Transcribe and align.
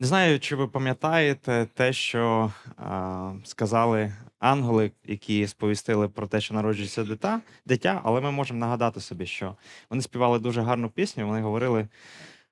Не 0.00 0.06
знаю, 0.06 0.40
чи 0.40 0.56
ви 0.56 0.68
пам'ятаєте 0.68 1.66
те, 1.74 1.92
що 1.92 2.52
а, 2.76 3.32
сказали 3.44 4.12
ангели, 4.38 4.92
які 5.04 5.46
сповістили 5.46 6.08
про 6.08 6.26
те, 6.26 6.40
що 6.40 6.54
народжується 6.54 7.04
дитя, 7.04 7.40
дитя, 7.66 8.00
але 8.04 8.20
ми 8.20 8.30
можемо 8.30 8.60
нагадати 8.60 9.00
собі, 9.00 9.26
що 9.26 9.56
вони 9.90 10.02
співали 10.02 10.38
дуже 10.38 10.62
гарну 10.62 10.90
пісню. 10.90 11.26
Вони 11.26 11.40
говорили, 11.40 11.88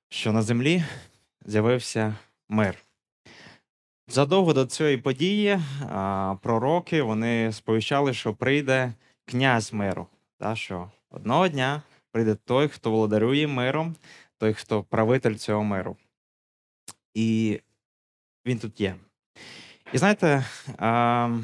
що 0.09 0.31
на 0.31 0.41
землі 0.41 0.83
з'явився 1.45 2.15
мир. 2.49 2.75
Задовго 4.07 4.53
до 4.53 4.65
цієї 4.65 4.97
події 4.97 5.59
а, 5.89 6.35
пророки 6.41 7.01
вони 7.01 7.51
сповіщали, 7.53 8.13
що 8.13 8.33
прийде 8.33 8.93
князь 9.25 9.73
миру. 9.73 10.07
Та, 10.39 10.55
що 10.55 10.91
одного 11.09 11.47
дня 11.47 11.81
прийде 12.11 12.35
той, 12.35 12.67
хто 12.67 12.91
володарює 12.91 13.47
миром, 13.47 13.95
той, 14.37 14.53
хто 14.53 14.83
правитель 14.83 15.35
цього 15.35 15.63
миру. 15.63 15.97
І 17.17 17.61
він 18.45 18.59
тут 18.59 18.81
є. 18.81 18.95
І 19.93 19.97
знаєте, 19.97 20.45
а, 20.77 21.39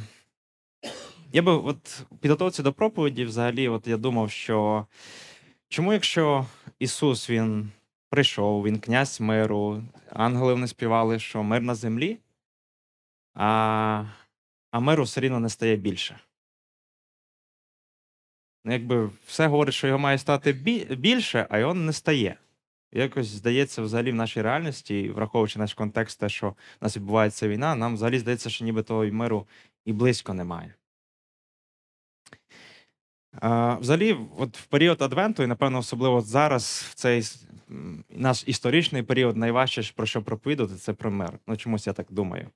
я 1.32 1.42
би 1.42 1.52
от 1.52 2.04
підготовці 2.22 2.64
до 2.64 2.74
проповіді, 2.74 3.26
взагалі, 3.26 3.68
от 3.68 3.88
я 3.88 3.98
думав, 3.98 4.32
що 4.32 4.88
чому, 5.68 5.94
якщо 5.94 6.46
Ісус 6.80 7.30
Він 7.30 7.72
прийшов, 8.10 8.64
Він 8.64 8.80
князь 8.80 9.22
миру, 9.22 9.84
ангели 10.10 10.54
вони 10.54 10.68
співали, 10.68 11.20
що 11.20 11.44
мир 11.44 11.62
на 11.62 11.76
землі, 11.76 12.18
а, 13.34 14.06
а 14.72 14.80
миру 14.80 15.04
все 15.04 15.22
рівно 15.22 15.40
не 15.40 15.50
стає 15.50 15.76
більше. 15.76 16.20
Ну, 18.66 18.74
якби 18.74 19.10
все 19.26 19.48
говорить, 19.48 19.76
що 19.76 19.88
його 19.88 20.00
має 20.00 20.18
стати 20.18 20.52
більше, 20.96 21.48
а 21.50 21.58
його 21.58 21.74
не 21.74 21.94
стає. 21.94 22.38
Якось 22.96 23.28
здається, 23.28 23.82
взагалі 23.82 24.12
в 24.12 24.16
нашій 24.16 24.42
реальності, 24.42 25.10
враховуючи 25.10 25.60
наш 25.60 25.74
контекст, 25.74 26.20
те, 26.20 26.30
що 26.30 26.50
в 26.50 26.56
нас 26.82 26.98
відбувається 26.98 27.48
війна, 27.48 27.76
нам 27.76 27.94
взагалі 27.94 28.20
здається, 28.20 28.50
що 28.50 28.66
ніби 28.66 28.84
того 28.84 29.06
миру 29.06 29.48
і 29.86 29.94
близько 29.94 30.34
немає. 30.34 30.74
Взагалі, 33.80 34.18
от 34.38 34.58
в 34.58 34.66
період 34.66 35.02
Адвенту, 35.02 35.44
і 35.44 35.48
напевно, 35.48 35.78
особливо 35.78 36.22
зараз, 36.22 36.86
в 36.90 36.94
цей 36.94 37.24
наш 38.10 38.44
історичний 38.48 39.04
період, 39.04 39.38
найважче, 39.38 39.94
про 39.96 40.06
що 40.06 40.22
проповідувати, 40.22 40.76
це 40.76 40.94
про 40.94 41.12
мир. 41.12 41.40
Ну, 41.48 41.58
чомусь 41.58 41.88
я 41.88 41.94
так 41.94 42.08
думаю. 42.10 42.48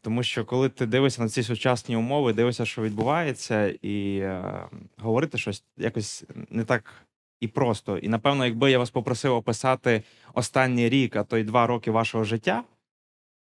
Тому 0.00 0.22
що 0.22 0.44
коли 0.44 0.68
ти 0.68 0.86
дивишся 0.86 1.22
на 1.22 1.28
ці 1.28 1.42
сучасні 1.42 1.96
умови, 1.96 2.32
дивишся, 2.32 2.64
що 2.64 2.82
відбувається, 2.82 3.66
і 3.82 4.18
е, 4.18 4.68
говорити 4.96 5.38
щось 5.38 5.64
якось 5.76 6.24
не 6.50 6.64
так 6.64 6.92
і 7.40 7.48
просто. 7.48 7.98
І 7.98 8.08
напевно, 8.08 8.44
якби 8.44 8.70
я 8.70 8.78
вас 8.78 8.90
попросив 8.90 9.34
описати 9.34 10.02
останній 10.34 10.88
рік, 10.88 11.16
а 11.16 11.24
то 11.24 11.38
й 11.38 11.44
два 11.44 11.66
роки 11.66 11.90
вашого 11.90 12.24
життя, 12.24 12.64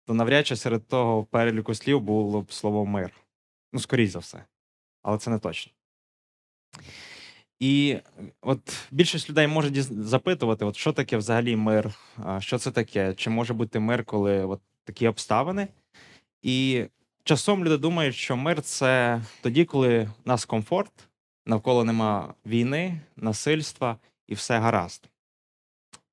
то 0.07 0.15
навряд 0.15 0.47
чи 0.47 0.57
серед 0.57 0.87
того 0.87 1.25
переліку 1.25 1.75
слів 1.75 2.01
було 2.01 2.43
б 2.43 2.53
слово 2.53 2.87
мир. 2.87 3.11
Ну, 3.73 3.81
скоріш 3.81 4.11
за 4.11 4.19
все. 4.19 4.45
Але 5.03 5.19
це 5.19 5.31
не 5.31 5.39
точно. 5.39 5.73
І 7.61 7.97
от 8.41 8.87
більшість 8.91 9.31
людей 9.31 9.47
може 9.47 9.83
запитувати, 9.83 10.65
от 10.65 10.77
що 10.77 10.93
таке 10.93 11.17
взагалі 11.17 11.57
мир, 11.57 11.91
що 12.39 12.59
це 12.59 12.71
таке, 12.71 13.15
чи 13.15 13.31
може 13.31 13.55
бути 13.55 13.81
мир, 13.81 14.05
коли 14.05 14.45
от 14.45 14.61
такі 14.85 15.09
обставини. 15.09 15.69
І 16.43 16.85
часом 17.25 17.65
люди 17.65 17.77
думають, 17.77 18.15
що 18.15 18.37
мир 18.37 18.63
це 18.63 19.23
тоді, 19.43 19.65
коли 19.65 20.11
в 20.25 20.29
нас 20.29 20.45
комфорт, 20.45 20.93
навколо 21.47 21.85
нема 21.85 22.35
війни, 22.47 23.01
насильства 23.17 23.97
і 24.27 24.35
все 24.35 24.59
гаразд. 24.59 25.09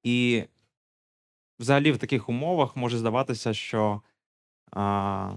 І 0.03 0.43
взагалі 1.59 1.91
в 1.91 1.97
таких 1.97 2.29
умовах 2.29 2.75
може 2.75 2.97
здаватися, 2.97 3.53
що 3.53 4.01
а, 4.71 5.31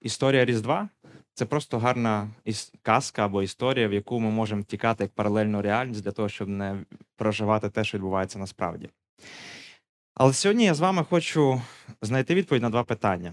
історія 0.00 0.44
Різдва 0.44 0.88
це 1.34 1.46
просто 1.46 1.78
гарна 1.78 2.30
казка 2.82 3.24
або 3.24 3.42
історія, 3.42 3.88
в 3.88 3.92
яку 3.92 4.20
ми 4.20 4.30
можемо 4.30 4.62
втікати 4.62 5.04
як 5.04 5.12
паралельну 5.12 5.62
реальність 5.62 6.04
для 6.04 6.12
того, 6.12 6.28
щоб 6.28 6.48
не 6.48 6.84
проживати 7.16 7.70
те, 7.70 7.84
що 7.84 7.98
відбувається 7.98 8.38
насправді. 8.38 8.88
Але 10.14 10.32
сьогодні 10.32 10.64
я 10.64 10.74
з 10.74 10.80
вами 10.80 11.04
хочу 11.04 11.62
знайти 12.02 12.34
відповідь 12.34 12.62
на 12.62 12.70
два 12.70 12.84
питання. 12.84 13.32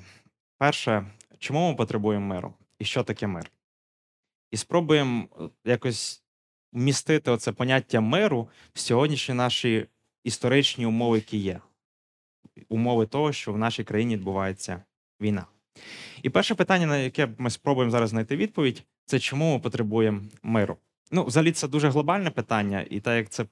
Перше, 0.57 1.05
чому 1.39 1.69
ми 1.69 1.75
потребуємо 1.75 2.25
миру? 2.25 2.53
І 2.79 2.85
що 2.85 3.03
таке 3.03 3.27
мир? 3.27 3.51
І 4.51 4.57
спробуємо 4.57 5.27
е, 5.39 5.49
якось 5.65 6.23
вмістити 6.73 7.31
оце 7.31 7.51
поняття 7.51 8.01
миру 8.01 8.49
в 8.73 8.79
сьогоднішні 8.79 9.35
наші 9.35 9.87
історичні 10.23 10.85
умови, 10.85 11.17
які 11.17 11.37
є. 11.37 11.59
Умови 12.69 13.05
того, 13.05 13.33
що 13.33 13.53
в 13.53 13.57
нашій 13.57 13.83
країні 13.83 14.15
відбувається 14.15 14.83
війна. 15.21 15.45
І 16.21 16.29
перше 16.29 16.55
питання, 16.55 16.87
на 16.87 16.97
яке 16.97 17.29
ми 17.37 17.49
спробуємо 17.49 17.91
зараз 17.91 18.09
знайти 18.09 18.35
відповідь, 18.35 18.83
це 19.05 19.19
чому 19.19 19.53
ми 19.53 19.59
потребуємо 19.59 20.21
миру. 20.43 20.77
Ну, 21.11 21.23
взагалі, 21.23 21.51
це 21.51 21.67
дуже 21.67 21.89
глобальне 21.89 22.31
питання, 22.31 22.85
і 22.89 22.99
так 22.99 23.17
як 23.17 23.29
це 23.29 23.45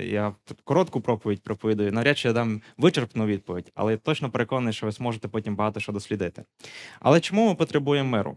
я 0.00 0.34
коротку 0.64 1.00
проповідь 1.00 1.42
проповідую, 1.42 1.92
навряд 1.92 2.18
чи 2.18 2.28
я 2.28 2.34
дам 2.34 2.62
вичерпну 2.78 3.26
відповідь, 3.26 3.72
але 3.74 3.92
я 3.92 3.98
точно 3.98 4.30
переконаний, 4.30 4.72
що 4.72 4.86
ви 4.86 4.92
зможете 4.92 5.28
потім 5.28 5.56
багато 5.56 5.80
що 5.80 5.92
дослідити. 5.92 6.44
Але 7.00 7.20
чому 7.20 7.48
ми 7.48 7.54
потребуємо 7.54 8.10
миру? 8.10 8.36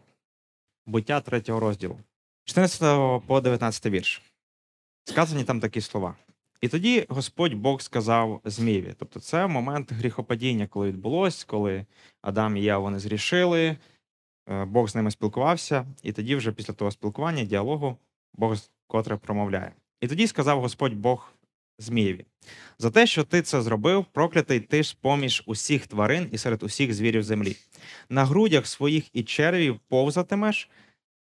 Буття 0.90 1.22
третього 1.22 1.60
розділу, 1.60 2.00
14 2.46 3.28
по 3.28 3.42
19 3.42 3.86
вірш. 3.86 4.22
Сказані 5.04 5.44
там 5.44 5.60
такі 5.60 5.82
слова. 5.82 6.16
І 6.62 6.68
тоді 6.68 7.06
Господь 7.10 7.54
Бог 7.54 7.82
сказав 7.82 8.42
Змієві. 8.46 8.94
Тобто, 8.98 9.20
це 9.20 9.48
момент 9.48 9.92
гріхопадіння, 9.92 10.68
коли 10.68 10.88
відбулось, 10.88 11.44
коли 11.44 11.86
Адам 12.22 12.58
і 12.58 12.62
Єва 12.62 12.80
вони 12.80 13.00
зрішили, 13.00 13.78
е, 14.50 14.66
Бог 14.66 14.90
з 14.90 14.96
ними 14.96 15.12
спілкувався, 15.12 15.86
і 16.04 16.12
тоді, 16.12 16.36
вже 16.36 16.52
після 16.52 16.74
того 16.74 16.92
спілкування, 16.92 17.44
діалогу, 17.44 17.98
Бог 18.34 18.58
котре 18.88 19.18
промовляє. 19.18 19.72
І 20.02 20.08
тоді 20.08 20.28
сказав 20.28 20.62
Господь 20.62 20.94
Бог 20.94 21.32
Змієві: 21.80 22.26
за 22.78 22.92
те, 22.92 23.08
що 23.08 23.24
ти 23.24 23.42
це 23.42 23.62
зробив, 23.62 24.06
проклятий 24.12 24.60
ти 24.60 24.84
ж 24.84 24.98
поміж 25.02 25.44
усіх 25.46 25.88
тварин 25.88 26.30
і 26.32 26.38
серед 26.38 26.64
усіх 26.64 26.94
звірів 26.94 27.24
землі. 27.24 27.56
На 28.10 28.26
грудях 28.26 28.68
своїх 28.68 29.16
і 29.16 29.24
червів 29.24 29.80
повзатимеш, 29.88 30.70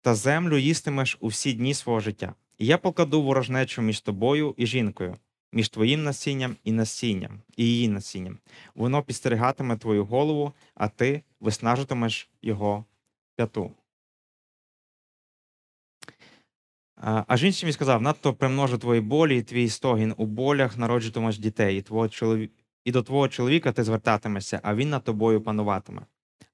та 0.01 0.15
землю 0.15 0.57
їстимеш 0.57 1.17
у 1.19 1.27
всі 1.27 1.53
дні 1.53 1.73
свого 1.73 1.99
життя. 1.99 2.33
І 2.57 2.65
я 2.65 2.77
покладу 2.77 3.21
ворожнечу 3.21 3.81
між 3.81 4.01
тобою 4.01 4.53
і 4.57 4.65
жінкою, 4.67 5.15
між 5.51 5.69
твоїм 5.69 6.03
насінням 6.03 6.55
і 6.63 6.71
насінням, 6.71 7.41
і 7.57 7.65
її 7.65 7.87
насінням. 7.87 8.37
Воно 8.75 9.03
підстерігатиме 9.03 9.77
твою 9.77 10.05
голову, 10.05 10.53
а 10.75 10.87
ти 10.87 11.21
виснажитимеш 11.39 12.29
його 12.41 12.85
п'яту. 13.35 13.71
А 17.05 17.37
жінці 17.37 17.65
мені 17.65 17.73
сказав: 17.73 18.01
надто 18.01 18.33
примножу 18.33 18.77
твої 18.77 19.01
болі, 19.01 19.37
і 19.37 19.41
твій 19.41 19.69
стогін 19.69 20.13
у 20.17 20.25
болях 20.25 20.77
народжуватимеш 20.77 21.37
дітей, 21.37 21.77
і, 21.77 21.81
твого 21.81 22.09
чолові... 22.09 22.49
і 22.85 22.91
до 22.91 23.03
твого 23.03 23.27
чоловіка 23.27 23.71
ти 23.71 23.83
звертатимешся, 23.83 24.59
а 24.63 24.75
він 24.75 24.89
над 24.89 25.03
тобою 25.03 25.41
пануватиме. 25.41 26.01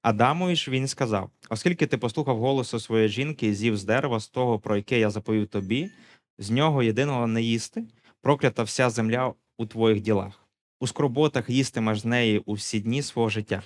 Адамові 0.02 0.56
ж 0.56 0.70
він 0.70 0.88
сказав: 0.88 1.30
оскільки 1.48 1.86
ти 1.86 1.98
послухав 1.98 2.38
голосу 2.38 2.80
своєї 2.80 3.08
жінки 3.08 3.46
і 3.46 3.54
з'їв 3.54 3.76
з 3.76 3.84
дерева 3.84 4.20
з 4.20 4.28
того, 4.28 4.58
про 4.58 4.76
яке 4.76 4.98
я 4.98 5.10
заповів 5.10 5.46
тобі, 5.46 5.90
з 6.38 6.50
нього 6.50 6.82
єдиного 6.82 7.26
не 7.26 7.42
їсти, 7.42 7.84
проклята 8.22 8.62
вся 8.62 8.90
земля 8.90 9.34
у 9.58 9.66
твоїх 9.66 10.00
ділах. 10.00 10.48
У 10.80 10.86
скорботах 10.86 11.50
їстимеш 11.50 12.00
з 12.00 12.04
неї 12.04 12.38
у 12.38 12.52
всі 12.52 12.80
дні 12.80 13.02
свого 13.02 13.28
життя. 13.28 13.62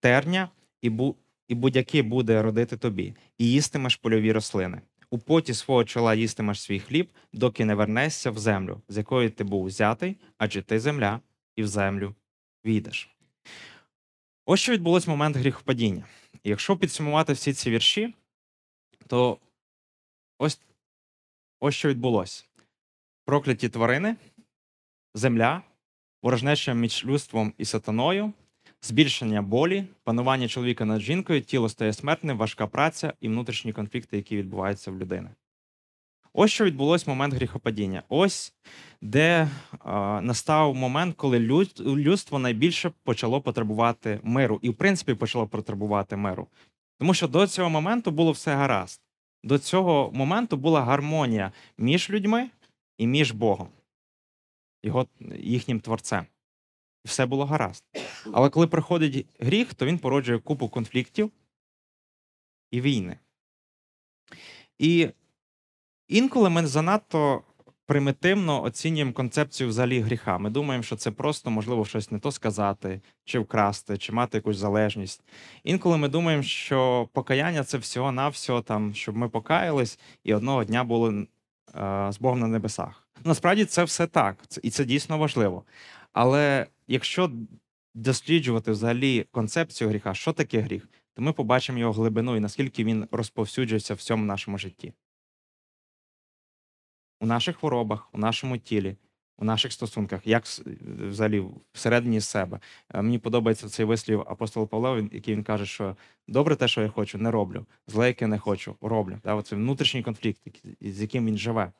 Терня 0.00 0.48
і, 0.82 0.90
бу... 0.90 1.16
і 1.48 1.54
будь-яки 1.54 2.02
буде 2.02 2.42
родити 2.42 2.76
тобі, 2.76 3.14
і 3.38 3.50
їстимеш 3.50 3.96
польові 3.96 4.32
рослини. 4.32 4.80
У 5.12 5.18
поті 5.18 5.54
свого 5.54 5.84
чола 5.84 6.14
їстимеш 6.14 6.60
свій 6.60 6.80
хліб, 6.80 7.10
доки 7.32 7.64
не 7.64 7.74
вернешся 7.74 8.30
в 8.30 8.38
землю, 8.38 8.82
з 8.88 8.96
якої 8.96 9.30
ти 9.30 9.44
був 9.44 9.64
взятий, 9.64 10.16
адже 10.38 10.62
ти 10.62 10.80
земля, 10.80 11.20
і 11.56 11.62
в 11.62 11.68
землю 11.68 12.14
війдеш. 12.64 13.16
Ось 14.46 14.60
що 14.60 14.72
відбулось 14.72 15.06
в 15.06 15.10
момент 15.10 15.36
гріхопадіння. 15.36 16.04
Якщо 16.44 16.76
підсумувати 16.76 17.32
всі 17.32 17.52
ці 17.52 17.70
вірші, 17.70 18.14
то 19.06 19.38
ось, 20.38 20.60
ось 21.60 21.74
що 21.74 21.88
відбулося: 21.88 22.44
прокляті 23.24 23.68
тварини, 23.68 24.16
земля, 25.14 25.62
ворожнеча 26.22 26.74
між 26.74 27.04
людством 27.04 27.54
і 27.58 27.64
сатаною, 27.64 28.32
збільшення 28.82 29.42
болі, 29.42 29.84
панування 30.04 30.48
чоловіка 30.48 30.84
над 30.84 31.00
жінкою, 31.00 31.42
тіло 31.42 31.68
стає 31.68 31.92
смертним, 31.92 32.38
важка 32.38 32.66
праця 32.66 33.12
і 33.20 33.28
внутрішні 33.28 33.72
конфлікти, 33.72 34.16
які 34.16 34.36
відбуваються 34.36 34.90
в 34.90 34.98
людини. 34.98 35.30
Ось 36.34 36.50
що 36.50 36.64
відбулось 36.64 37.06
момент 37.06 37.34
гріхопадіння. 37.34 38.02
Ось 38.08 38.54
де 39.00 39.48
а, 39.78 40.20
настав 40.20 40.74
момент, 40.74 41.16
коли 41.16 41.38
люд, 41.38 41.80
людство 41.80 42.38
найбільше 42.38 42.92
почало 43.04 43.40
потребувати 43.40 44.20
миру, 44.22 44.58
і 44.62 44.70
в 44.70 44.74
принципі 44.74 45.14
почало 45.14 45.46
потребувати 45.46 46.16
миру. 46.16 46.48
Тому 46.98 47.14
що 47.14 47.28
до 47.28 47.46
цього 47.46 47.70
моменту 47.70 48.10
було 48.10 48.32
все 48.32 48.54
гаразд. 48.54 49.00
До 49.44 49.58
цього 49.58 50.10
моменту 50.14 50.56
була 50.56 50.82
гармонія 50.82 51.52
між 51.78 52.10
людьми 52.10 52.50
і 52.98 53.06
між 53.06 53.32
Богом, 53.32 53.68
його, 54.82 55.06
їхнім 55.38 55.80
творцем. 55.80 56.26
І 57.04 57.08
все 57.08 57.26
було 57.26 57.44
гаразд. 57.44 57.84
Але 58.32 58.50
коли 58.50 58.66
приходить 58.66 59.26
гріх, 59.40 59.74
то 59.74 59.86
він 59.86 59.98
породжує 59.98 60.38
купу 60.38 60.68
конфліктів 60.68 61.30
і 62.70 62.80
війни. 62.80 63.18
І 64.78 65.08
інколи 66.08 66.50
ми 66.50 66.66
занадто 66.66 67.42
примітивно 67.86 68.62
оцінюємо 68.62 69.12
концепцію 69.12 69.68
взагалі 69.68 70.00
гріха. 70.00 70.38
Ми 70.38 70.50
думаємо, 70.50 70.82
що 70.82 70.96
це 70.96 71.10
просто 71.10 71.50
можливо 71.50 71.84
щось 71.84 72.10
не 72.10 72.18
то 72.18 72.32
сказати, 72.32 73.00
чи 73.24 73.38
вкрасти, 73.38 73.98
чи 73.98 74.12
мати 74.12 74.38
якусь 74.38 74.56
залежність. 74.56 75.22
Інколи 75.64 75.96
ми 75.96 76.08
думаємо, 76.08 76.42
що 76.42 77.08
покаяння 77.12 77.64
це 77.64 77.78
всього-навсього, 77.78 78.62
там, 78.62 78.94
щоб 78.94 79.16
ми 79.16 79.28
покаялись 79.28 79.98
і 80.24 80.34
одного 80.34 80.64
дня 80.64 80.84
були 80.84 81.20
е, 81.20 81.26
з 82.12 82.18
Богом 82.18 82.40
на 82.40 82.46
небесах. 82.46 83.08
Насправді 83.24 83.64
це 83.64 83.84
все 83.84 84.06
так, 84.06 84.36
і 84.62 84.70
це 84.70 84.84
дійсно 84.84 85.18
важливо. 85.18 85.64
Але 86.12 86.66
якщо 86.86 87.30
досліджувати 87.94 88.70
взагалі 88.70 89.26
концепцію 89.30 89.90
гріха, 89.90 90.14
що 90.14 90.32
таке 90.32 90.60
гріх, 90.60 90.88
то 91.14 91.22
ми 91.22 91.32
побачимо 91.32 91.78
його 91.78 91.92
глибину 91.92 92.36
і 92.36 92.40
наскільки 92.40 92.84
він 92.84 93.08
розповсюджується 93.10 93.94
в 93.94 93.96
всьому 93.96 94.24
нашому 94.24 94.58
житті. 94.58 94.92
У 97.20 97.26
наших 97.26 97.56
хворобах, 97.56 98.08
у 98.12 98.18
нашому 98.18 98.58
тілі, 98.58 98.96
у 99.38 99.44
наших 99.44 99.72
стосунках, 99.72 100.26
як 100.26 100.44
взагалі 101.08 101.44
всередині 101.72 102.20
себе. 102.20 102.60
Е, 102.94 103.02
Мені 103.02 103.18
подобається 103.18 103.68
цей 103.68 103.86
вислів 103.86 104.20
апостола 104.20 104.66
Павла, 104.66 105.08
який 105.12 105.34
він 105.34 105.44
каже, 105.44 105.66
що 105.66 105.96
добре 106.28 106.56
те, 106.56 106.68
що 106.68 106.82
я 106.82 106.88
хочу, 106.88 107.18
не 107.18 107.30
роблю, 107.30 107.66
зле, 107.86 108.06
яке 108.06 108.26
не 108.26 108.38
хочу, 108.38 108.76
роблю. 108.80 109.18
Оце 109.24 109.56
внутрішній 109.56 110.02
конфлікт, 110.02 110.40
з 110.80 111.00
яким 111.00 111.26
він 111.26 111.38
живе. 111.38 111.72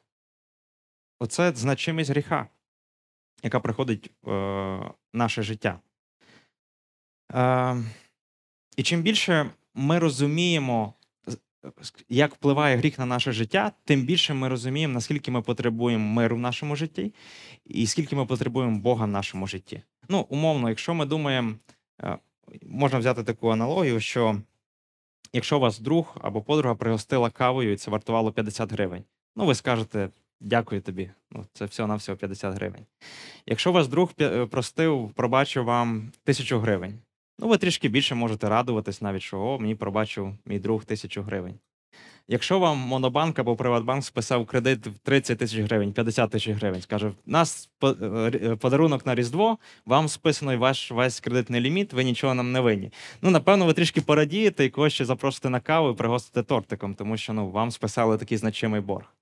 Оце 1.18 1.52
значимість 1.54 2.10
гріха, 2.10 2.48
яка 3.42 3.60
приходить 3.60 4.10
в 4.22 4.30
е, 4.30 4.90
наше 5.12 5.42
життя. 5.42 5.80
Е, 7.34 7.76
і 8.76 8.82
чим 8.82 9.02
більше 9.02 9.50
ми 9.74 9.98
розуміємо, 9.98 10.94
як 12.08 12.34
впливає 12.34 12.76
гріх 12.76 12.98
на 12.98 13.06
наше 13.06 13.32
життя, 13.32 13.72
тим 13.84 14.02
більше 14.02 14.34
ми 14.34 14.48
розуміємо, 14.48 14.94
наскільки 14.94 15.30
ми 15.30 15.42
потребуємо 15.42 16.12
миру 16.12 16.36
в 16.36 16.38
нашому 16.38 16.76
житті, 16.76 17.14
і 17.64 17.86
скільки 17.86 18.16
ми 18.16 18.26
потребуємо 18.26 18.78
Бога 18.78 19.04
в 19.04 19.08
нашому 19.08 19.46
житті. 19.46 19.82
Ну, 20.08 20.26
умовно, 20.28 20.68
якщо 20.68 20.94
ми 20.94 21.06
думаємо, 21.06 21.54
е, 22.02 22.18
можна 22.62 22.98
взяти 22.98 23.24
таку 23.24 23.48
аналогію, 23.48 24.00
що 24.00 24.42
якщо 25.32 25.58
вас 25.58 25.78
друг 25.78 26.16
або 26.20 26.42
подруга 26.42 26.74
пригостила 26.74 27.30
кавою, 27.30 27.72
і 27.72 27.76
це 27.76 27.90
вартувало 27.90 28.32
50 28.32 28.72
гривень, 28.72 29.04
ну 29.36 29.46
ви 29.46 29.54
скажете 29.54 30.08
дякую 30.42 30.80
тобі. 30.80 31.10
Ну, 31.30 31.46
це 31.52 31.64
всього 31.64 31.86
на 31.88 31.94
всього 31.94 32.18
50 32.18 32.54
гривень. 32.54 32.86
Якщо 33.46 33.72
ваш 33.72 33.86
друг 33.88 34.12
е, 34.20 34.46
простив, 34.46 35.10
пробачив 35.14 35.64
вам 35.64 36.12
тисячу 36.24 36.58
гривень, 36.58 36.98
ну 37.38 37.48
ви 37.48 37.58
трішки 37.58 37.88
більше 37.88 38.14
можете 38.14 38.48
радуватись 38.48 39.02
навіть, 39.02 39.22
що 39.22 39.40
о, 39.40 39.58
мені 39.58 39.74
пробачив 39.74 40.34
мій 40.46 40.58
друг 40.58 40.84
тисячу 40.84 41.22
гривень. 41.22 41.58
Якщо 42.28 42.58
вам 42.58 42.78
Монобанк 42.78 43.38
або 43.38 43.56
Приватбанк 43.56 44.04
списав 44.04 44.46
кредит 44.46 44.86
в 44.86 44.98
30 44.98 45.38
тисяч 45.38 45.58
гривень, 45.60 45.92
50 45.92 46.30
тисяч 46.30 46.48
гривень, 46.56 46.80
скаже, 46.82 47.08
в 47.08 47.14
нас 47.26 47.70
е, 47.82 47.86
р- 47.86 48.56
подарунок 48.56 49.06
на 49.06 49.14
Різдво, 49.14 49.58
вам 49.86 50.08
списано 50.08 50.58
ваш 50.58 50.90
весь 50.90 51.20
кредитний 51.20 51.60
ліміт, 51.60 51.92
ви 51.92 52.04
нічого 52.04 52.34
нам 52.34 52.52
не 52.52 52.60
винні. 52.60 52.92
Ну, 53.22 53.30
напевно, 53.30 53.66
ви 53.66 53.72
трішки 53.72 54.00
порадієте 54.00 54.64
і 54.64 54.70
когось 54.70 54.92
ще 54.92 55.04
запросите 55.04 55.50
на 55.50 55.60
каву 55.60 55.90
і 55.90 55.94
пригостите 55.94 56.42
тортиком, 56.42 56.94
тому 56.94 57.16
що 57.16 57.32
ну, 57.32 57.50
вам 57.50 57.70
списали 57.70 58.18
такий 58.18 58.38
значимий 58.38 58.80
борг. 58.80 59.14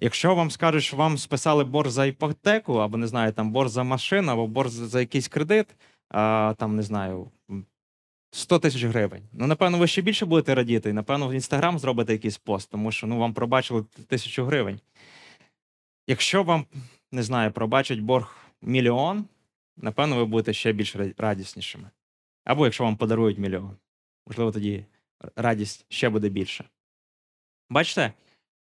Якщо 0.00 0.34
вам 0.34 0.50
скажуть, 0.50 0.82
що 0.82 0.96
вам 0.96 1.18
списали 1.18 1.64
борг 1.64 1.90
за 1.90 2.06
іпотеку, 2.06 2.74
або 2.74 2.96
не 2.96 3.06
знаю, 3.06 3.32
там 3.32 3.50
борг 3.52 3.68
за 3.68 3.82
машину, 3.82 4.32
або 4.32 4.46
борг 4.46 4.68
за 4.68 5.00
якийсь 5.00 5.28
кредит, 5.28 5.66
а, 6.10 6.54
там 6.58 6.76
не 6.76 6.82
знаю, 6.82 7.30
м, 7.50 7.66
100 8.30 8.58
тисяч 8.58 8.84
гривень. 8.84 9.22
Ну, 9.32 9.46
напевно, 9.46 9.78
ви 9.78 9.86
ще 9.86 10.02
більше 10.02 10.26
будете 10.26 10.54
радіти, 10.54 10.90
і 10.90 10.92
напевно 10.92 11.28
в 11.28 11.32
інстаграм 11.32 11.78
зробите 11.78 12.12
якийсь 12.12 12.38
пост, 12.38 12.70
тому 12.70 12.92
що 12.92 13.06
ну, 13.06 13.18
вам 13.18 13.34
пробачили 13.34 13.84
тисячу 14.08 14.44
гривень. 14.44 14.80
Якщо 16.06 16.42
вам, 16.42 16.66
не 17.12 17.22
знаю, 17.22 17.52
пробачать 17.52 18.00
борг 18.00 18.36
мільйон, 18.62 19.24
напевно, 19.76 20.16
ви 20.16 20.24
будете 20.24 20.52
ще 20.52 20.72
більш 20.72 20.96
радіснішими. 21.18 21.90
Або 22.44 22.64
якщо 22.64 22.84
вам 22.84 22.96
подарують 22.96 23.38
мільйон, 23.38 23.76
можливо, 24.26 24.52
тоді 24.52 24.84
радість 25.36 25.86
ще 25.88 26.08
буде 26.08 26.28
більше. 26.28 26.64
Бачите, 27.70 28.12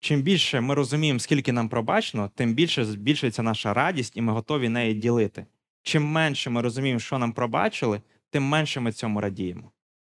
чим 0.04 0.22
більше 0.22 0.62
ми 0.62 0.74
розуміємо, 0.74 1.20
скільки 1.20 1.52
нам 1.52 1.70
пробачено, 1.70 2.32
тим 2.36 2.54
більше 2.54 2.86
збільшується 2.86 3.44
наша 3.44 3.74
радість, 3.74 4.18
і 4.18 4.22
ми 4.22 4.34
готові 4.34 4.70
нею 4.70 4.94
ділити. 4.94 5.46
Чим 5.84 6.04
менше 6.04 6.50
ми 6.50 6.62
розуміємо, 6.62 7.00
що 7.00 7.18
нам 7.18 7.34
пробачили, 7.34 8.02
тим 8.30 8.44
менше 8.44 8.80
ми 8.80 8.92
цьому 8.92 9.22
радіємо. 9.22 9.72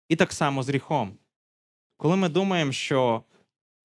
І 0.09 0.15
так 0.15 0.33
само 0.33 0.63
з 0.63 0.69
гріхом. 0.69 1.18
Коли 1.97 2.15
ми 2.15 2.30
думаємо, 2.30 2.71
що 2.71 3.24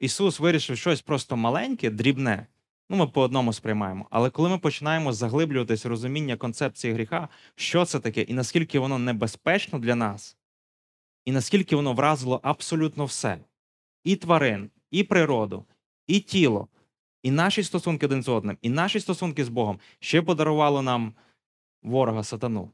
Ісус 0.01 0.41
вирішив 0.41 0.79
щось 0.79 1.03
просто 1.03 1.37
маленьке, 1.37 1.91
дрібне, 1.91 2.47
ну 2.91 2.97
ми 2.97 3.07
по 3.07 3.21
одному 3.21 3.53
сприймаємо. 3.53 4.07
Але 4.11 4.31
коли 4.31 4.49
ми 4.49 4.59
починаємо 4.59 5.13
заглиблюватись 5.13 5.87
розуміння 5.87 6.37
концепції 6.37 6.95
гріха, 6.95 7.29
що 7.55 7.85
це 7.85 8.01
таке, 8.01 8.23
і 8.23 8.35
наскільки 8.35 8.79
воно 8.79 8.99
небезпечно 8.99 9.79
для 9.79 9.95
нас, 9.95 10.37
і 11.25 11.33
наскільки 11.33 11.77
воно 11.77 11.93
вразило 11.93 12.41
абсолютно 12.43 13.05
все: 13.05 13.39
і 14.05 14.17
тварин, 14.17 14.71
і 14.91 15.05
природу, 15.05 15.65
і 16.07 16.21
тіло, 16.21 16.69
і 17.23 17.31
наші 17.31 17.63
стосунки 17.63 18.07
один 18.07 18.23
з 18.23 18.29
одним, 18.29 18.59
і 18.63 18.69
наші 18.69 19.01
стосунки 19.01 19.45
з 19.45 19.49
Богом 19.49 19.81
ще 19.99 20.23
подарувало 20.23 20.83
нам 20.83 21.15
ворога 21.83 22.25
сатану. 22.25 22.71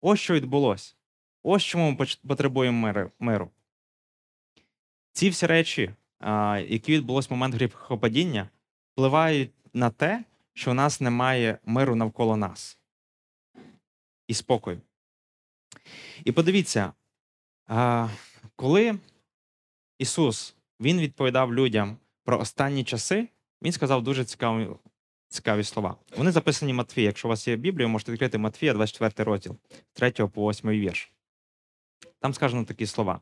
Ось 0.00 0.20
що 0.20 0.34
відбулося. 0.34 0.94
Ось 1.42 1.62
чому 1.62 1.90
ми 1.90 2.06
потребуємо 2.28 3.10
миру-. 3.18 3.50
Ці 5.12 5.30
всі 5.30 5.46
речі, 5.46 5.94
які 6.66 6.92
відбулись 6.92 7.30
в 7.30 7.32
момент 7.32 7.54
гріхопадіння, 7.54 8.48
впливають 8.92 9.50
на 9.72 9.90
те, 9.90 10.24
що 10.54 10.70
у 10.70 10.74
нас 10.74 11.00
немає 11.00 11.58
миру 11.64 11.94
навколо 11.94 12.36
нас 12.36 12.78
і 14.26 14.34
спокою. 14.34 14.80
І 16.24 16.32
подивіться, 16.32 16.92
коли 18.56 18.98
Ісус 19.98 20.56
він 20.80 21.00
відповідав 21.00 21.54
людям 21.54 21.96
про 22.24 22.40
останні 22.40 22.84
часи, 22.84 23.28
він 23.62 23.72
сказав 23.72 24.02
дуже 24.02 24.24
цікаві, 24.24 24.68
цікаві 25.28 25.64
слова. 25.64 25.96
Вони 26.16 26.32
записані 26.32 26.72
Матфія. 26.72 27.06
Якщо 27.06 27.28
у 27.28 27.30
вас 27.30 27.48
є 27.48 27.56
Біблія, 27.56 27.88
можете 27.88 28.12
відкрити 28.12 28.38
Матфія, 28.38 28.72
24 28.72 29.30
розділ, 29.30 29.56
3 29.92 30.10
по 30.10 30.50
8 30.50 30.70
вірш. 30.70 31.12
Там 32.20 32.34
сказано 32.34 32.64
такі 32.64 32.86
слова. 32.86 33.20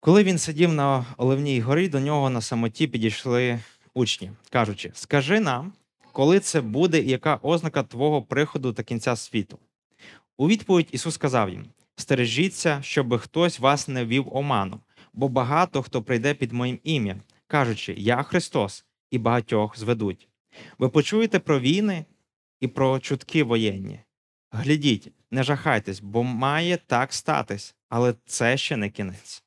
Коли 0.00 0.24
він 0.24 0.38
сидів 0.38 0.72
на 0.72 1.06
Оливній 1.16 1.60
горі, 1.60 1.88
до 1.88 2.00
нього 2.00 2.30
на 2.30 2.40
самоті 2.40 2.86
підійшли 2.86 3.60
учні, 3.94 4.30
кажучи: 4.50 4.90
Скажи 4.94 5.40
нам, 5.40 5.72
коли 6.12 6.40
це 6.40 6.60
буде 6.60 7.00
і 7.00 7.10
яка 7.10 7.38
ознака 7.42 7.82
твого 7.82 8.22
приходу 8.22 8.72
та 8.72 8.82
кінця 8.82 9.16
світу? 9.16 9.58
У 10.36 10.48
відповідь 10.48 10.88
Ісус 10.92 11.14
сказав 11.14 11.50
їм: 11.50 11.66
Стережіться, 11.96 12.78
щоб 12.82 13.18
хтось 13.18 13.58
вас 13.58 13.88
не 13.88 14.04
ввів 14.04 14.36
оману, 14.36 14.80
бо 15.18 15.28
багато 15.28 15.82
хто 15.82 16.02
прийде 16.02 16.34
під 16.34 16.52
моїм 16.52 16.78
ім'ям, 16.84 17.20
кажучи, 17.46 17.94
Я 17.98 18.22
Христос, 18.22 18.84
і 19.10 19.18
багатьох 19.18 19.78
зведуть. 19.78 20.28
Ви 20.78 20.88
почуєте 20.88 21.38
про 21.38 21.60
війни 21.60 22.04
і 22.60 22.68
про 22.68 22.98
чутки 22.98 23.44
воєнні. 23.44 24.00
Глядіть, 24.50 25.12
не 25.30 25.42
жахайтесь, 25.42 26.00
бо 26.00 26.22
має 26.22 26.76
так 26.76 27.12
статись, 27.12 27.74
але 27.88 28.14
це 28.26 28.56
ще 28.56 28.76
не 28.76 28.90
кінець. 28.90 29.42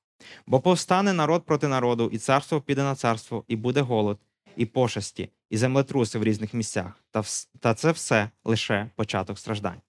Бо 0.48 0.60
повстане 0.60 1.14
народ 1.14 1.46
проти 1.46 1.68
народу, 1.68 2.10
і 2.14 2.18
царство 2.18 2.62
піде 2.62 2.84
на 2.84 2.96
царство, 2.96 3.44
і 3.48 3.56
буде 3.56 3.82
голод, 3.82 4.20
і 4.56 4.66
пошесті, 4.66 5.30
і 5.50 5.58
землетруси 5.58 6.20
в 6.20 6.24
різних 6.24 6.54
місцях. 6.54 7.04
Та, 7.12 7.24
та 7.60 7.74
це 7.74 7.92
все 7.92 8.30
лише 8.46 8.90
початок 8.96 9.40
страждань. 9.40 9.82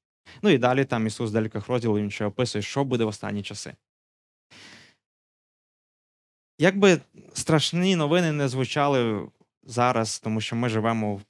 Ну 0.42 0.50
і 0.50 0.58
далі 0.58 0.84
там 0.84 1.06
Ісус 1.06 1.30
декількох 1.30 1.68
розділів 1.68 1.96
він 1.96 2.10
ще 2.10 2.24
описує, 2.24 2.62
що 2.62 2.84
буде 2.84 3.04
в 3.04 3.08
останні 3.08 3.42
часи. 3.42 3.74
Якби 6.62 7.00
страшні 7.32 7.96
новини 7.96 8.32
не 8.32 8.48
звучали 8.48 9.28
зараз, 9.62 10.20
тому 10.20 10.40
що 10.40 10.56
ми 10.56 10.68
живемо 10.68 11.20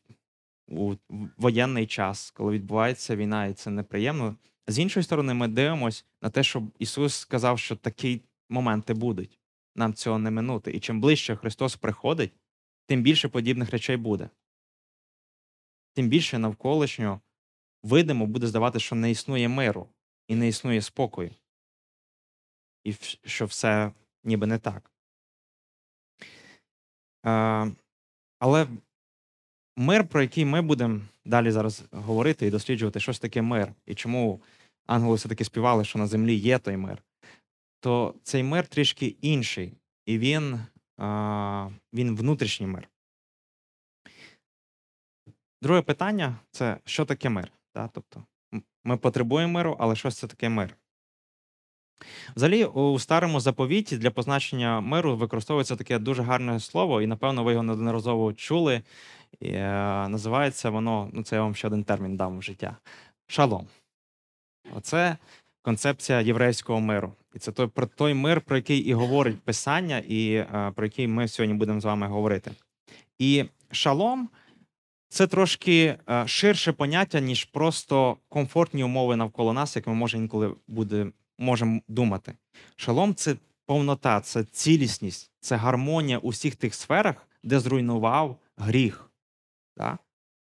у 0.68 0.94
воєнний 1.36 1.86
час, 1.86 2.30
коли 2.30 2.52
відбувається 2.52 3.16
війна, 3.16 3.46
і 3.46 3.54
це 3.54 3.70
неприємно. 3.70 4.36
З 4.66 4.78
іншої 4.78 5.04
сторони, 5.04 5.34
ми 5.34 5.48
дивимося 5.48 6.04
на 6.22 6.30
те, 6.30 6.42
що 6.42 6.62
Ісус 6.78 7.14
сказав, 7.14 7.58
що 7.58 7.76
такі 7.76 8.20
моменти 8.48 8.94
будуть. 8.94 9.38
Нам 9.74 9.94
цього 9.94 10.18
не 10.18 10.30
минути. 10.30 10.70
І 10.70 10.80
чим 10.80 11.00
ближче 11.00 11.36
Христос 11.36 11.76
приходить, 11.76 12.32
тим 12.86 13.02
більше 13.02 13.28
подібних 13.28 13.70
речей 13.70 13.96
буде. 13.96 14.30
Тим 15.94 16.08
більше 16.08 16.38
навколишнього 16.38 17.20
видимо 17.82 18.26
буде 18.26 18.46
здавати, 18.46 18.80
що 18.80 18.96
не 18.96 19.10
існує 19.10 19.48
миру 19.48 19.88
і 20.28 20.34
не 20.34 20.48
існує 20.48 20.82
спокою. 20.82 21.30
І 22.84 22.92
що 23.24 23.46
все 23.46 23.92
ніби 24.24 24.46
не 24.46 24.58
так. 24.58 24.91
Е, 27.26 27.72
але 28.38 28.66
мир, 29.76 30.08
про 30.08 30.22
який 30.22 30.44
ми 30.44 30.62
будемо 30.62 31.00
далі 31.24 31.50
зараз 31.50 31.84
говорити 31.90 32.46
і 32.46 32.50
досліджувати, 32.50 33.00
що 33.00 33.12
ж 33.12 33.22
таке 33.22 33.42
мир, 33.42 33.72
і 33.86 33.94
чому 33.94 34.40
ангели 34.86 35.14
все-таки 35.14 35.44
співали, 35.44 35.84
що 35.84 35.98
на 35.98 36.06
землі 36.06 36.34
є 36.34 36.58
той 36.58 36.76
мир, 36.76 37.02
то 37.80 38.14
цей 38.22 38.42
мир 38.42 38.66
трішки 38.66 39.06
інший, 39.06 39.72
і 40.06 40.18
він, 40.18 40.60
він 41.92 42.16
внутрішній 42.16 42.66
мир. 42.66 42.88
Друге 45.62 45.82
питання 45.82 46.36
це 46.50 46.78
що 46.84 47.04
таке 47.04 47.30
мир? 47.30 47.52
Тобто, 47.92 48.24
ми 48.84 48.96
потребуємо 48.96 49.52
миру, 49.52 49.76
але 49.80 49.96
що 49.96 50.10
це 50.10 50.26
таке 50.26 50.48
мир? 50.48 50.76
Взагалі, 52.36 52.64
у 52.64 52.98
старому 52.98 53.40
заповіті 53.40 53.96
для 53.96 54.10
позначення 54.10 54.80
миру 54.80 55.16
використовується 55.16 55.76
таке 55.76 55.98
дуже 55.98 56.22
гарне 56.22 56.60
слово, 56.60 57.02
і, 57.02 57.06
напевно, 57.06 57.44
ви 57.44 57.52
його 57.52 57.62
неодноразово 57.62 58.32
чули. 58.32 58.82
І, 59.40 59.48
е, 59.48 60.08
Називається 60.08 60.70
воно, 60.70 61.10
ну 61.12 61.22
це 61.22 61.36
я 61.36 61.42
вам 61.42 61.54
ще 61.54 61.66
один 61.66 61.84
термін 61.84 62.16
дам 62.16 62.38
в 62.38 62.42
життя 62.42 62.76
шалом. 63.26 63.66
Оце 64.76 65.16
концепція 65.62 66.20
єврейського 66.20 66.80
миру. 66.80 67.12
І 67.34 67.38
це 67.38 67.52
той, 67.52 67.66
про 67.66 67.86
той 67.86 68.14
мир, 68.14 68.40
про 68.40 68.56
який 68.56 68.78
і 68.78 68.92
говорить 68.92 69.40
Писання, 69.40 69.98
і 69.98 70.32
е, 70.34 70.72
про 70.76 70.86
який 70.86 71.08
ми 71.08 71.28
сьогодні 71.28 71.54
будемо 71.54 71.80
з 71.80 71.84
вами 71.84 72.06
говорити. 72.06 72.50
І 73.18 73.44
шалом 73.70 74.28
це 75.08 75.26
трошки 75.26 75.98
е, 76.10 76.26
ширше 76.26 76.72
поняття, 76.72 77.20
ніж 77.20 77.44
просто 77.44 78.16
комфортні 78.28 78.84
умови 78.84 79.16
навколо 79.16 79.52
нас, 79.52 79.76
як 79.76 79.86
ми 79.86 79.94
можемо 79.94 80.22
інколи 80.22 80.54
буде, 80.68 81.06
можемо 81.42 81.80
думати. 81.88 82.34
Шалом 82.76 83.14
це 83.14 83.36
повнота, 83.66 84.20
це 84.20 84.44
цілісність, 84.44 85.30
це 85.40 85.56
гармонія 85.56 86.18
у 86.18 86.28
всіх 86.28 86.56
тих 86.56 86.74
сферах, 86.74 87.28
де 87.42 87.60
зруйнував 87.60 88.38
гріх. 88.56 89.10
Так? 89.76 89.98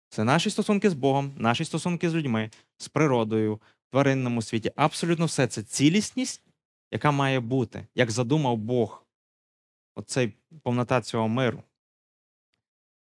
Це 0.08 0.24
наші 0.24 0.50
стосунки 0.50 0.90
з 0.90 0.94
Богом, 0.94 1.34
наші 1.36 1.64
стосунки 1.64 2.10
з 2.10 2.14
людьми, 2.14 2.50
з 2.76 2.88
природою, 2.88 3.54
в 3.54 3.90
тваринному 3.90 4.42
світі. 4.42 4.72
Абсолютно 4.76 5.26
все 5.26 5.46
це 5.46 5.62
цілісність, 5.62 6.42
яка 6.90 7.10
має 7.10 7.40
бути, 7.40 7.86
як 7.94 8.10
задумав 8.10 8.56
Бог. 8.56 9.04
Оцей 9.94 10.32
повнота 10.62 11.00
цього 11.00 11.28
миру. 11.28 11.62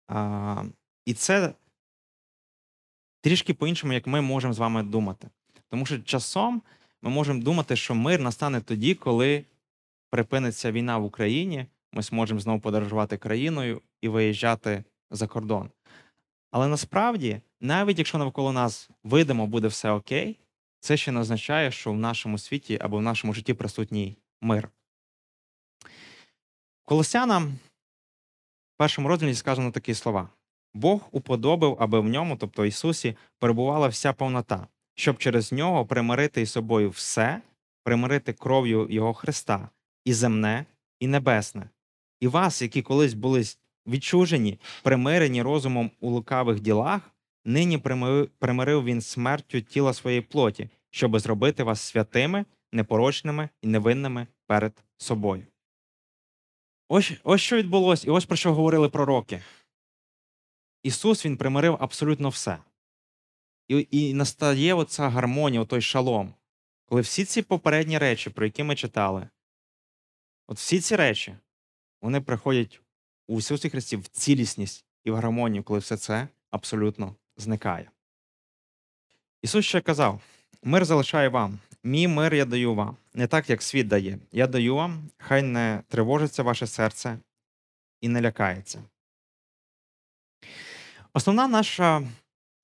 А, 0.08 0.64
І 1.06 1.14
це 1.14 1.54
трішки 3.20 3.54
по-іншому, 3.54 3.92
як 3.92 4.06
ми 4.06 4.20
можемо 4.20 4.54
з 4.54 4.58
вами 4.58 4.82
думати. 4.82 5.28
Тому 5.68 5.86
що 5.86 5.98
часом 5.98 6.62
ми 7.02 7.10
можемо 7.10 7.42
думати, 7.42 7.76
що 7.76 7.94
мир 7.94 8.20
настане 8.20 8.60
тоді, 8.60 8.94
коли 8.94 9.44
припиниться 10.10 10.72
війна 10.72 10.98
в 10.98 11.04
Україні, 11.04 11.66
ми 11.92 12.02
зможемо 12.02 12.40
знову 12.40 12.60
подорожувати 12.60 13.16
країною 13.16 13.82
і 14.00 14.08
виїжджати 14.08 14.84
за 15.10 15.26
кордон. 15.26 15.70
Але 16.50 16.68
насправді, 16.68 17.40
навіть 17.60 17.98
якщо 17.98 18.18
навколо 18.18 18.52
нас 18.52 18.90
видимо 19.04 19.46
буде 19.46 19.68
все 19.68 19.90
окей, 19.90 20.38
це 20.80 20.96
ще 20.96 21.12
не 21.12 21.20
означає, 21.20 21.70
що 21.70 21.92
в 21.92 21.98
нашому 21.98 22.38
світі 22.38 22.78
або 22.80 22.98
в 22.98 23.02
нашому 23.02 23.34
житті 23.34 23.54
присутній 23.54 24.16
мир. 24.40 24.68
Колосянам 26.84 27.48
в 28.74 28.76
першому 28.76 29.08
розділі 29.08 29.34
сказано 29.34 29.70
такі 29.70 29.94
слова: 29.94 30.28
Бог 30.74 31.08
уподобав, 31.10 31.76
аби 31.80 32.00
в 32.00 32.04
ньому, 32.04 32.36
тобто 32.36 32.66
Ісусі, 32.66 33.16
перебувала 33.38 33.88
вся 33.88 34.12
повнота, 34.12 34.66
щоб 34.94 35.18
через 35.18 35.52
нього 35.52 35.86
примирити 35.86 36.40
із 36.42 36.50
собою 36.50 36.90
все, 36.90 37.42
примирити 37.84 38.32
кров'ю 38.32 38.86
Його 38.90 39.14
Христа, 39.14 39.68
і 40.04 40.12
земне, 40.12 40.66
і 41.00 41.06
небесне, 41.06 41.70
і 42.20 42.26
вас, 42.26 42.62
які 42.62 42.82
колись 42.82 43.14
були 43.14 43.44
відчужені, 43.86 44.58
примирені 44.82 45.42
розумом 45.42 45.90
у 46.00 46.10
лукавих 46.10 46.60
ділах, 46.60 47.10
нині 47.44 47.78
примирив 48.38 48.84
він 48.84 49.00
смертю 49.00 49.60
тіла 49.60 49.92
своєї 49.92 50.22
плоті, 50.22 50.68
щоби 50.90 51.18
зробити 51.18 51.62
вас 51.62 51.80
святими, 51.80 52.44
непорочними 52.72 53.48
і 53.62 53.66
невинними 53.66 54.26
перед 54.46 54.84
собою. 54.96 55.46
Ось 56.88 57.12
ось 57.24 57.40
що 57.40 57.56
відбулося, 57.56 58.06
і 58.06 58.10
ось 58.10 58.24
про 58.24 58.36
що 58.36 58.54
говорили 58.54 58.88
пророки. 58.88 59.42
Ісус 60.82 61.26
Він 61.26 61.36
примирив 61.36 61.76
абсолютно 61.80 62.28
все. 62.28 62.58
І 63.78 63.88
і 63.90 64.14
настає 64.14 64.74
оця 64.74 65.08
гармонія, 65.08 65.64
той 65.64 65.80
шалом, 65.80 66.34
коли 66.86 67.00
всі 67.00 67.24
ці 67.24 67.42
попередні 67.42 67.98
речі, 67.98 68.30
про 68.30 68.44
які 68.44 68.62
ми 68.62 68.74
читали, 68.74 69.28
от 70.46 70.56
всі 70.56 70.80
ці 70.80 70.96
речі, 70.96 71.34
вони 72.02 72.20
приходять 72.20 72.80
у 73.28 73.38
Ісусі 73.38 73.70
Христі 73.70 73.96
в 73.96 74.08
цілісність 74.08 74.84
і 75.04 75.10
в 75.10 75.14
гармонію, 75.14 75.62
коли 75.62 75.78
все 75.78 75.96
це 75.96 76.28
абсолютно 76.50 77.16
зникає. 77.36 77.90
Ісус 79.42 79.64
ще 79.64 79.80
казав: 79.80 80.20
мир 80.62 80.84
залишаю 80.84 81.30
вам, 81.30 81.58
мій 81.84 82.08
мир 82.08 82.34
я 82.34 82.44
даю 82.44 82.74
вам, 82.74 82.96
не 83.14 83.26
так, 83.26 83.50
як 83.50 83.62
світ 83.62 83.88
дає. 83.88 84.18
Я 84.32 84.46
даю 84.46 84.74
вам, 84.74 85.10
хай 85.18 85.42
не 85.42 85.82
тривожиться 85.88 86.42
ваше 86.42 86.66
серце 86.66 87.18
і 88.00 88.08
не 88.08 88.20
лякається. 88.20 88.84
Основна 91.14 91.48
наша 91.48 92.08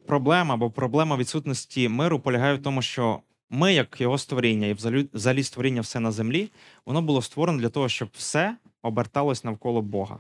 проблема 0.09 0.55
або 0.55 0.71
проблема 0.71 1.17
відсутності 1.17 1.89
миру 1.89 2.21
полягає 2.21 2.55
в 2.55 2.63
тому, 2.63 2.83
що 2.83 3.21
ми, 3.51 3.75
як 3.75 4.01
його 4.01 4.19
створіння, 4.19 4.67
і 4.67 4.73
взагалі 5.13 5.43
створіння 5.43 5.81
все 5.81 6.01
на 6.01 6.13
землі, 6.13 6.51
воно 6.87 7.03
було 7.03 7.23
створено 7.23 7.59
для 7.59 7.69
того, 7.69 7.89
щоб 7.89 8.09
все 8.13 8.57
оберталось 8.83 9.45
навколо 9.45 9.83
Бога. 9.83 10.19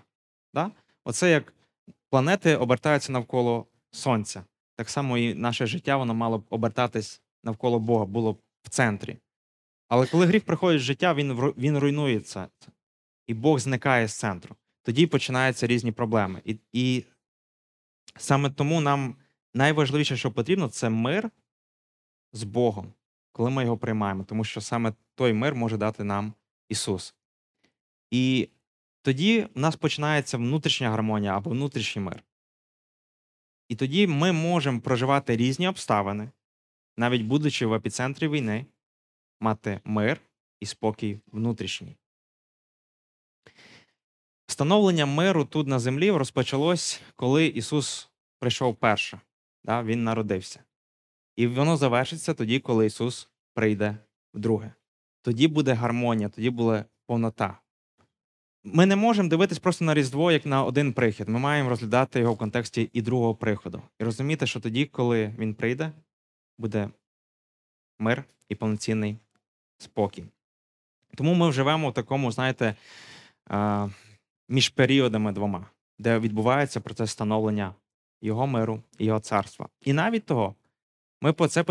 Да? 0.55 0.71
Оце 1.05 1.31
як 1.31 1.55
планети 2.11 2.57
обертаються 2.57 3.13
навколо 3.13 3.67
Сонця. 3.91 4.45
Так 4.77 4.91
само 4.91 5.19
і 5.19 5.35
наше 5.35 5.67
життя 5.67 5.97
воно 5.97 6.15
мало 6.15 6.39
б 6.39 6.45
обертатись 6.51 7.23
навколо 7.45 7.79
Бога, 7.79 8.05
було 8.05 8.33
б 8.33 8.39
в 8.63 8.69
центрі. 8.69 9.17
Але 9.89 10.07
коли 10.07 10.27
гріх 10.27 10.45
приходить 10.45 10.81
в 10.81 10.85
життя, 10.85 11.15
він 11.15 11.33
він 11.35 11.79
руйнується, 11.79 12.49
і 13.27 13.35
Бог 13.35 13.59
зникає 13.59 14.09
з 14.09 14.15
центру. 14.15 14.57
Тоді 14.83 15.07
починаються 15.07 15.67
різні 15.67 15.93
проблеми. 15.93 16.43
І 16.45 16.57
і 16.73 17.05
саме 18.17 18.51
тому 18.51 18.81
нам 18.81 19.17
найважливіше, 19.59 20.17
що 20.17 20.33
потрібно, 20.33 20.69
це 20.69 20.91
мир 20.91 21.31
з 22.33 22.43
Богом, 22.43 22.93
коли 23.33 23.51
ми 23.51 23.63
його 23.65 23.79
приймаємо, 23.79 24.25
тому 24.25 24.45
що 24.45 24.61
саме 24.61 24.93
той 25.15 25.33
мир 25.33 25.55
може 25.55 25.77
дати 25.77 26.05
нам 26.05 26.35
Ісус. 26.69 27.15
І 28.11 28.49
тоді 29.03 29.49
в 29.55 29.59
нас 29.59 29.77
починається 29.77 30.37
внутрішня 30.37 30.91
гармонія 30.91 31.37
або 31.37 31.51
внутрішній 31.51 32.03
мир. 32.03 32.25
І 33.69 33.77
тоді 33.77 34.07
ми 34.07 34.33
можемо 34.33 34.81
проживати 34.81 35.37
різні 35.37 35.69
обставини, 35.69 36.31
навіть 36.97 37.23
будучи 37.23 37.67
в 37.67 37.75
епіцентрі 37.75 38.29
війни, 38.29 38.67
мати 39.41 39.81
мир 39.85 40.21
і 40.61 40.67
спокій 40.67 41.21
внутрішній. 41.27 41.97
Встановлення 44.47 45.07
миру 45.07 45.45
тут 45.45 45.67
на 45.67 45.79
землі 45.79 46.11
розпочалось, 46.11 47.01
коли 47.17 47.47
Ісус 47.47 48.11
прийшов 48.39 48.77
перше, 48.77 49.21
да, 49.65 49.83
Він 49.83 50.05
народився. 50.05 50.61
І 51.37 51.47
воно 51.47 51.77
завершиться 51.77 52.35
тоді, 52.35 52.61
коли 52.61 52.87
Ісус 52.87 53.29
прийде 53.55 53.97
вдруге. 54.35 54.73
Тоді 55.23 55.49
буде 55.49 55.73
гармонія, 55.73 56.29
тоді 56.29 56.51
буде 56.51 56.85
повнота. 57.07 57.59
Ми 58.65 58.87
не 58.87 58.97
можемо 58.97 59.29
дивитись 59.29 59.59
просто 59.59 59.85
на 59.85 59.95
Різдво 59.95 60.33
як 60.33 60.47
на 60.47 60.65
один 60.65 60.93
прихід. 60.93 61.29
Ми 61.29 61.39
маємо 61.39 61.69
розглядати 61.69 62.21
його 62.21 62.33
в 62.33 62.39
контексті 62.39 62.91
і 62.93 63.03
другого 63.03 63.35
приходу. 63.35 63.83
І 63.99 64.05
розуміти, 64.05 64.47
що 64.47 64.61
тоді, 64.61 64.87
коли 64.87 65.35
він 65.39 65.55
прийде, 65.55 65.93
буде 66.59 66.91
мир 67.99 68.25
і 68.49 68.55
повноцінний 68.55 69.17
спокій. 69.79 70.25
Тому 71.15 71.35
ми 71.35 71.53
живемо 71.53 71.91
в 71.91 71.95
такому, 71.95 72.33
знаєте, 72.33 72.75
між 74.49 74.69
періодами 74.69 75.33
двома, 75.33 75.67
де 75.99 76.19
відбувається 76.19 76.81
процес 76.81 77.11
становлення 77.11 77.75
його 78.21 78.47
миру 78.47 78.83
його 78.99 79.21
царства. 79.21 79.69
І 79.81 79.93
навіть 79.93 80.27
того, 80.27 80.55
ми 81.21 81.33
по 81.33 81.49
це 81.49 81.65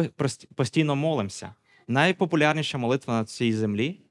постійно 0.56 0.96
молимося. 0.96 1.56
Найпопулярніша 1.88 2.78
молитва 2.78 3.20
на 3.20 3.26
цій 3.26 3.54
землі, 3.54 4.02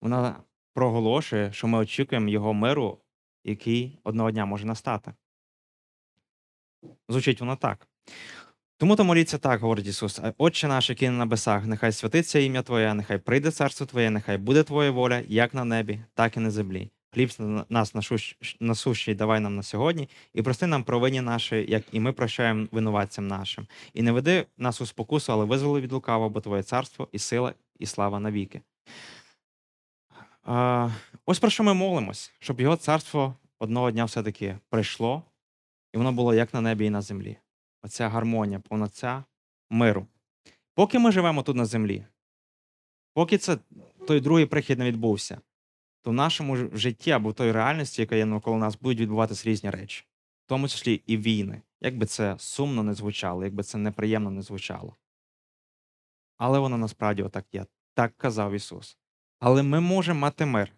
вона 0.00 0.36
проголошує, 0.74 1.52
що 1.52 1.66
ми 1.66 1.78
очікуємо 1.78 2.28
його 2.28 2.54
миру, 2.54 2.98
який 3.44 3.98
одного 4.04 4.30
дня 4.30 4.46
може 4.46 4.66
настати. 4.66 5.12
Звучить 7.08 7.40
воно 7.40 7.56
так. 7.56 7.88
Тому 8.76 8.96
то 8.96 9.04
моліться 9.04 9.38
так, 9.38 9.60
говорить 9.60 9.86
Ісус, 9.86 10.20
Отче 10.38 10.68
наш, 10.68 10.90
який 10.90 11.08
на 11.10 11.18
небесах, 11.18 11.66
нехай 11.66 11.92
святиться 11.92 12.38
ім'я 12.38 12.62
Твоє, 12.62 12.94
нехай 12.94 13.18
прийде 13.18 13.50
царство 13.50 13.86
Твоє, 13.86 14.10
нехай 14.10 14.38
буде 14.38 14.62
Твоя 14.62 14.90
воля, 14.90 15.22
як 15.28 15.54
на 15.54 15.64
небі, 15.64 16.00
так 16.14 16.36
і 16.36 16.40
на 16.40 16.50
землі. 16.50 16.90
Хліб 17.14 17.30
нас 17.68 17.94
насущий 18.60 19.14
давай 19.14 19.40
нам 19.40 19.56
на 19.56 19.62
сьогодні, 19.62 20.08
і 20.32 20.42
прости 20.42 20.66
нам 20.66 20.84
провині 20.84 21.20
наші, 21.20 21.66
як 21.68 21.84
і 21.92 22.00
ми 22.00 22.12
прощаємо 22.12 22.66
винуватцям 22.72 23.28
нашим. 23.28 23.66
І 23.94 24.02
не 24.02 24.12
веди 24.12 24.46
нас 24.58 24.80
у 24.80 24.86
спокусу, 24.86 25.32
але 25.32 25.44
визволи 25.44 25.80
від 25.80 25.92
лукавого, 25.92 26.30
бо 26.30 26.40
Твоє 26.40 26.62
царство, 26.62 27.08
і 27.12 27.18
сила, 27.18 27.54
і 27.78 27.86
слава 27.86 28.20
навіки. 28.20 28.60
Ось 31.26 31.38
про 31.38 31.50
що 31.50 31.64
ми 31.64 31.74
молимось, 31.74 32.32
щоб 32.38 32.60
його 32.60 32.76
царство 32.76 33.34
одного 33.58 33.90
дня 33.90 34.04
все-таки 34.04 34.58
прийшло 34.68 35.22
і 35.92 35.98
воно 35.98 36.12
було 36.12 36.34
як 36.34 36.54
на 36.54 36.60
небі 36.60 36.84
і 36.86 36.90
на 36.90 37.02
землі. 37.02 37.36
Оця 37.82 38.08
гармонія, 38.08 38.58
повноця 38.60 39.24
миру. 39.70 40.06
Поки 40.74 40.98
ми 40.98 41.12
живемо 41.12 41.42
тут 41.42 41.56
на 41.56 41.64
землі, 41.64 42.06
поки 43.14 43.38
це 43.38 43.58
той 44.06 44.20
другий 44.20 44.46
прихід 44.46 44.78
не 44.78 44.84
відбувся, 44.84 45.40
то 46.04 46.10
в 46.10 46.14
нашому 46.14 46.56
житті 46.56 47.10
або 47.10 47.30
в 47.30 47.34
той 47.34 47.52
реальності, 47.52 48.02
яка 48.02 48.16
є 48.16 48.26
навколо 48.26 48.58
нас, 48.58 48.76
будуть 48.76 49.00
відбуватися 49.00 49.48
різні 49.48 49.70
речі, 49.70 50.04
в 50.44 50.48
тому 50.48 50.68
числі 50.68 51.02
і 51.06 51.16
війни, 51.16 51.62
як 51.80 51.98
би 51.98 52.06
це 52.06 52.36
сумно 52.38 52.82
не 52.82 52.94
звучало, 52.94 53.44
як 53.44 53.54
би 53.54 53.62
це 53.62 53.78
неприємно 53.78 54.30
не 54.30 54.42
звучало. 54.42 54.96
Але 56.36 56.58
воно 56.58 56.78
насправді 56.78 57.22
отак 57.22 57.44
є. 57.52 57.66
Так 57.94 58.16
казав 58.16 58.52
Ісус. 58.52 58.98
Але 59.38 59.62
ми 59.62 59.80
можемо 59.80 60.20
мати 60.20 60.46
мир 60.46 60.72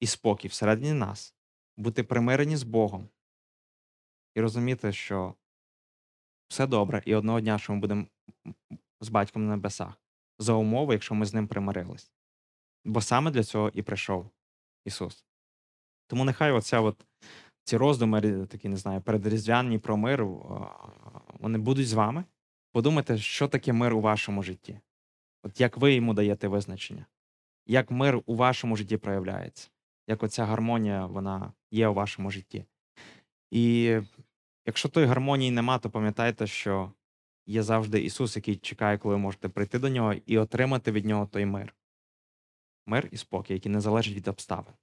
і 0.00 0.06
спокій 0.06 0.48
всередині 0.48 0.92
нас, 0.92 1.34
бути 1.76 2.02
примирені 2.02 2.56
з 2.56 2.62
Богом 2.62 3.08
і 4.34 4.40
розуміти, 4.40 4.92
що 4.92 5.34
все 6.48 6.66
добре, 6.66 7.02
і 7.06 7.14
одного 7.14 7.40
дня, 7.40 7.58
що 7.58 7.72
ми 7.72 7.78
будемо 7.78 8.06
з 9.00 9.08
батьком 9.08 9.46
на 9.46 9.56
небесах, 9.56 10.02
за 10.38 10.52
умови, 10.52 10.94
якщо 10.94 11.14
ми 11.14 11.26
з 11.26 11.34
ним 11.34 11.48
примирились. 11.48 12.12
Бо 12.84 13.00
саме 13.00 13.30
для 13.30 13.44
цього 13.44 13.70
і 13.74 13.82
прийшов 13.82 14.30
Ісус. 14.84 15.24
Тому 16.06 16.24
нехай 16.24 16.52
оця 16.52 16.80
от, 16.80 17.06
ці 17.64 17.76
роздуми, 17.76 18.46
такі, 18.46 18.68
не 18.68 18.76
знаю, 18.76 19.00
передріздвяні 19.00 19.78
про 19.78 19.96
мир, 19.96 20.26
вони 21.40 21.58
будуть 21.58 21.88
з 21.88 21.92
вами. 21.92 22.24
Подумайте, 22.72 23.18
що 23.18 23.48
таке 23.48 23.72
мир 23.72 23.94
у 23.94 24.00
вашому 24.00 24.42
житті. 24.42 24.80
От 25.42 25.60
як 25.60 25.76
ви 25.76 25.94
йому 25.94 26.14
даєте 26.14 26.48
визначення, 26.48 27.06
як 27.66 27.90
мир 27.90 28.22
у 28.26 28.36
вашому 28.36 28.76
житті 28.76 28.96
проявляється, 28.96 29.70
як 30.08 30.22
оця 30.22 30.44
гармонія 30.44 31.06
вона 31.06 31.52
є 31.70 31.88
у 31.88 31.94
вашому 31.94 32.30
житті. 32.30 32.64
І 33.50 33.98
якщо 34.66 34.88
тої 34.88 35.06
гармонії 35.06 35.50
нема, 35.50 35.78
то 35.78 35.90
пам'ятайте, 35.90 36.46
що 36.46 36.92
є 37.46 37.62
завжди 37.62 38.04
Ісус, 38.04 38.36
який 38.36 38.56
чекає, 38.56 38.98
коли 38.98 39.14
ви 39.14 39.20
можете 39.20 39.48
прийти 39.48 39.78
до 39.78 39.88
нього 39.88 40.14
і 40.26 40.38
отримати 40.38 40.92
від 40.92 41.04
нього 41.04 41.26
той 41.26 41.46
мир. 41.46 41.74
Мир 42.86 43.08
і 43.12 43.16
спокій, 43.16 43.54
який 43.54 43.72
не 43.72 43.80
залежить 43.80 44.16
від 44.16 44.28
обставин. 44.28 44.74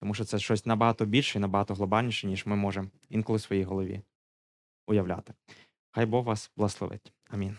Тому 0.00 0.14
що 0.14 0.24
це 0.24 0.38
щось 0.38 0.66
набагато 0.66 1.04
більше 1.04 1.38
і 1.38 1.40
набагато 1.40 1.74
глобальніше, 1.74 2.26
ніж 2.26 2.46
ми 2.46 2.56
можемо 2.56 2.88
інколи 3.08 3.36
в 3.36 3.42
своїй 3.42 3.64
голові 3.64 4.02
уявляти. 4.86 5.34
Хай 5.90 6.06
Бог 6.06 6.24
вас 6.24 6.50
благословить. 6.56 7.12
Амінь. 7.30 7.56